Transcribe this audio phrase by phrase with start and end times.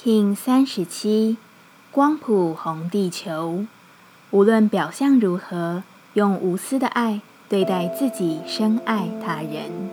[0.00, 1.38] King 三十七，
[1.90, 3.64] 光谱红地球，
[4.30, 5.82] 无论表象如何，
[6.12, 9.90] 用无私的爱对待自己，深爱他人。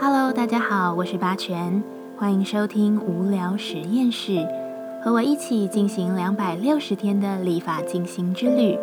[0.00, 1.82] Hello，大家好，我是八全，
[2.16, 4.46] 欢迎收听无聊实验室，
[5.02, 8.78] 和我一起进行两百六十天的立法进行之旅，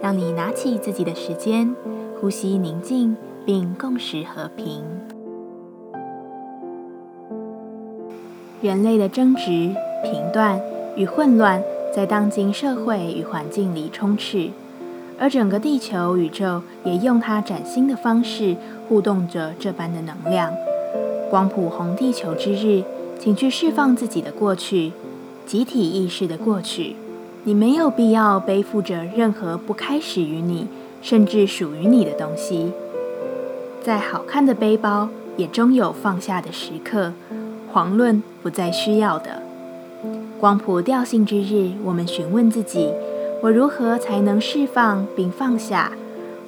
[0.00, 1.76] 让你拿起自己的时间，
[2.18, 4.82] 呼吸宁静，并共识和平。
[8.60, 9.70] 人类的争执、
[10.02, 10.60] 评断
[10.96, 11.62] 与混乱，
[11.94, 14.50] 在当今社会与环境里充斥，
[15.16, 18.56] 而整个地球宇宙也用它崭新的方式
[18.88, 20.52] 互动着这般的能量。
[21.30, 22.82] 光谱红地球之日，
[23.20, 24.90] 请去释放自己的过去，
[25.46, 26.96] 集体意识的过去。
[27.44, 30.66] 你没有必要背负着任何不开始于你，
[31.00, 32.72] 甚至属于你的东西。
[33.80, 37.12] 再好看的背包，也终有放下的时刻。
[37.72, 39.42] 遑论不再需要的
[40.40, 42.90] 光谱调性之日，我们询问自己：
[43.42, 45.92] 我如何才能释放并放下？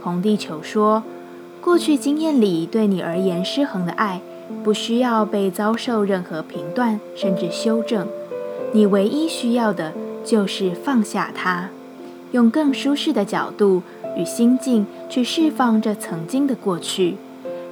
[0.01, 1.03] 红地球说：
[1.61, 4.21] 过去经验里对你而言失衡的爱，
[4.63, 8.07] 不需要被遭受任何评断甚至修正。
[8.73, 9.93] 你唯一需要的
[10.25, 11.71] 就是放下它，
[12.31, 13.83] 用更舒适的角度
[14.17, 17.17] 与心境去释放这曾经的过去。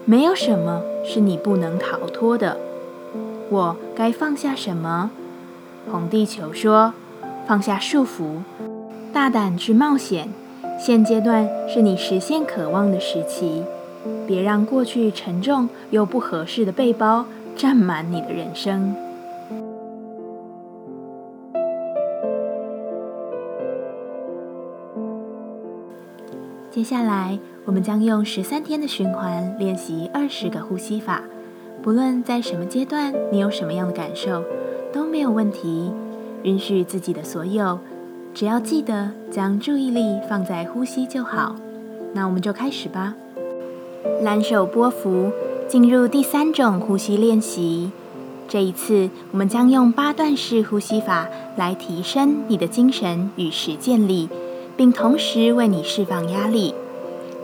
[0.05, 2.59] 没有什么是你不能逃脱的。
[3.51, 5.11] 我该放下什么？
[5.91, 6.93] 红地球说
[7.49, 8.43] ：“放下束缚，
[9.11, 10.29] 大胆去冒险。
[10.79, 13.65] 现阶段是你实现渴望的时期，
[14.27, 17.25] 别让过去沉重又不合适的背包
[17.57, 18.95] 占满你的人生。”
[26.71, 31.23] 接下来，我们将用十三天的循环练习二十个呼吸法。
[31.83, 34.43] 不论在什么阶段，你有什么样的感受，
[34.93, 35.93] 都没有问题。
[36.43, 37.79] 允许自己的所有，
[38.34, 41.56] 只要记得将注意力放在呼吸就好。
[42.12, 43.15] 那我们就开始吧。
[44.22, 45.31] 蓝手波幅，
[45.66, 47.91] 进入第三种呼吸练习。
[48.49, 54.28] 这一次，我们将用八段式呼吸法来提升你的精神与实践力，
[54.77, 56.75] 并同时为你释放压力。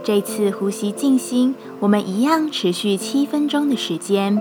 [0.04, 4.38] 这次呼吸静心，我们一样持续七分钟的时间。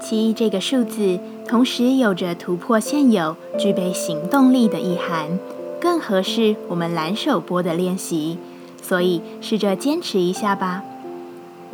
[0.00, 5.38] 七这个数字，同时有着突破现有、具备行动力的意涵，
[5.78, 8.38] 更合适我们蓝手波的练习。
[8.80, 10.82] 所以试着坚持一下吧。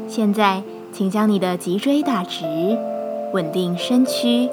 [0.08, 2.44] 现在，请将你的脊椎打直，
[3.32, 4.50] 稳定身躯，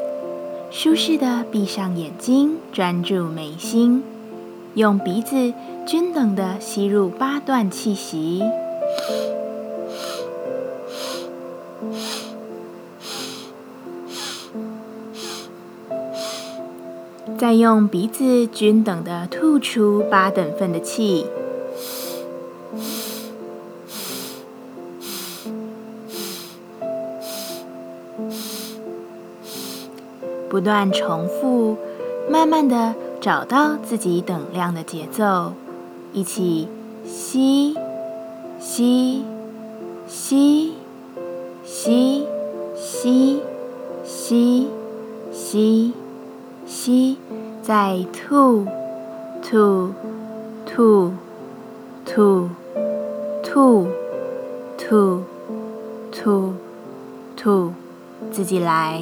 [0.69, 4.03] 舒适的闭上眼睛，专注眉心，
[4.75, 5.51] 用鼻子
[5.87, 8.43] 均等的吸入八段气息。
[17.45, 21.27] 再用鼻子均等的吐出八等份的气，
[30.49, 31.77] 不断重复，
[32.27, 35.53] 慢慢的找到自己等量的节奏，
[36.13, 36.67] 一起
[37.05, 37.75] 吸。
[38.59, 39.23] 吸，
[40.07, 40.73] 吸，
[41.63, 42.25] 吸，
[42.75, 43.39] 吸，
[44.03, 44.67] 吸，
[45.31, 45.93] 吸，
[46.85, 47.17] 吸，
[47.63, 48.63] 再吐，
[49.41, 49.91] 吐，
[50.67, 51.09] 吐，
[52.05, 52.47] 吐，
[53.43, 53.87] 吐，
[54.77, 55.23] 吐，
[56.11, 56.53] 吐，
[57.35, 57.73] 吐，
[58.31, 59.01] 自己来。